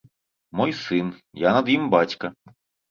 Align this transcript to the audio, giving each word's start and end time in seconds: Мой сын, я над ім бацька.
Мой 0.61 0.71
сын, 0.81 1.13
я 1.47 1.55
над 1.59 1.65
ім 1.79 1.83
бацька. 1.97 2.27